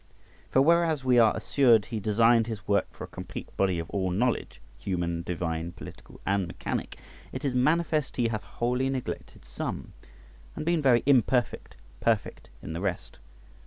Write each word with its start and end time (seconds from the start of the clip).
For 0.49 0.63
whereas 0.63 1.03
we 1.05 1.19
are 1.19 1.37
assured 1.37 1.85
he 1.85 1.99
designed 1.99 2.47
his 2.47 2.67
work 2.67 2.87
for 2.91 3.03
a 3.03 3.07
complete 3.07 3.55
body 3.55 3.77
of 3.77 3.87
all 3.91 4.09
knowledge, 4.09 4.59
human, 4.79 5.21
divine, 5.21 5.73
political, 5.73 6.19
and 6.25 6.47
mechanic 6.47 6.97
{102a}, 7.29 7.29
it 7.33 7.45
is 7.45 7.53
manifest 7.53 8.17
he 8.17 8.29
hath 8.29 8.41
wholly 8.41 8.89
neglected 8.89 9.45
some, 9.45 9.93
and 10.55 10.65
been 10.65 10.81
very 10.81 11.03
imperfect 11.05 11.75
perfect 12.01 12.49
in 12.63 12.73
the 12.73 12.81
rest. 12.81 13.19